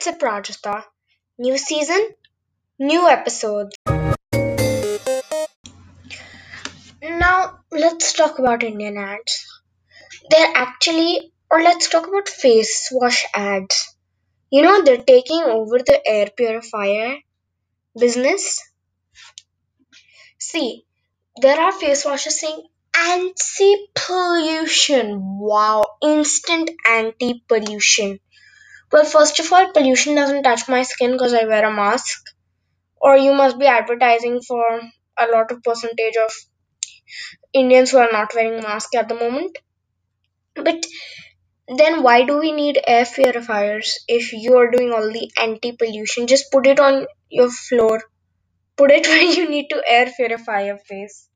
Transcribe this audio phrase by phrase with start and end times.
[0.00, 0.84] Let's Sip Rajastha.
[1.38, 2.00] New season,
[2.78, 3.76] new episodes.
[7.02, 9.44] Now, let's talk about Indian ads.
[10.30, 13.94] They're actually, or let's talk about face wash ads.
[14.50, 17.18] You know, they're taking over the air purifier
[17.94, 18.58] business.
[20.38, 20.86] See,
[21.42, 22.62] there are face washes saying
[22.96, 25.38] anti pollution.
[25.40, 28.18] Wow, instant anti pollution.
[28.92, 32.22] Well, first of all, pollution doesn't touch my skin because I wear a mask.
[33.00, 34.80] Or you must be advertising for
[35.18, 36.32] a lot of percentage of
[37.52, 39.56] Indians who are not wearing masks at the moment.
[40.54, 40.86] But
[41.68, 46.26] then why do we need air purifiers if you are doing all the anti pollution?
[46.26, 48.02] Just put it on your floor.
[48.76, 51.28] Put it where you need to air purify your face.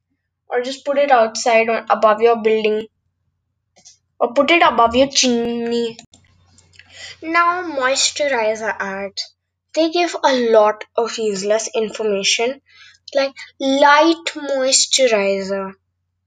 [0.49, 2.89] Or just put it outside or above your building.
[4.19, 5.97] Or put it above your chimney.
[7.25, 9.35] Now, moisturizer ads.
[9.75, 12.63] They give a lot of useless information
[13.17, 15.73] like light moisturizer.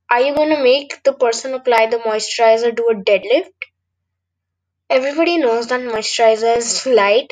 [0.09, 3.53] Are you gonna make the person apply the moisturizer do a deadlift?
[4.89, 7.31] Everybody knows that moisturizer is light.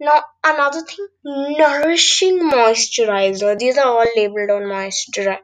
[0.00, 3.58] Now, another thing, nourishing moisturizer.
[3.58, 5.38] These are all labeled on moisturizer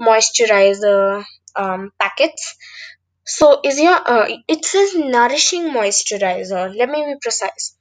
[0.00, 1.24] moisturizer
[1.56, 2.56] um, packets.
[3.26, 6.74] So is your uh, it says nourishing moisturizer.
[6.76, 7.76] Let me be precise.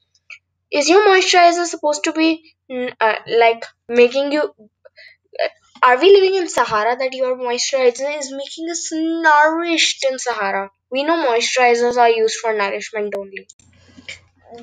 [0.72, 2.54] Is your moisturizer supposed to be
[3.02, 4.44] uh, like making you?
[4.44, 5.50] Uh,
[5.84, 10.72] are we living in Sahara that your moisturizer is making us nourished in Sahara?
[10.92, 13.48] We know moisturizers are used for nourishment only.